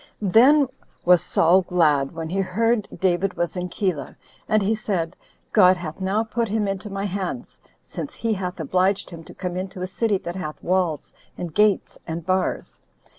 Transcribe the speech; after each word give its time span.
Then 0.19 0.67
was 1.05 1.21
Saul 1.21 1.61
glad 1.61 2.11
when 2.11 2.27
he 2.29 2.39
heard 2.39 2.87
David 2.99 3.35
was 3.35 3.55
in 3.55 3.69
Keilah; 3.69 4.15
and 4.49 4.63
he 4.63 4.73
said, 4.73 5.15
"God 5.53 5.77
hath 5.77 6.01
now 6.01 6.23
put 6.23 6.47
him 6.49 6.67
into 6.67 6.89
my 6.89 7.05
hands, 7.05 7.59
since 7.83 8.15
he 8.15 8.33
hath 8.33 8.59
obliged 8.59 9.11
him 9.11 9.23
to 9.25 9.35
come 9.35 9.55
into 9.55 9.83
a 9.83 9.85
city 9.85 10.17
that 10.17 10.35
hath 10.35 10.63
walls, 10.63 11.13
and 11.37 11.53
gates, 11.53 11.99
and 12.07 12.25
bars." 12.25 12.79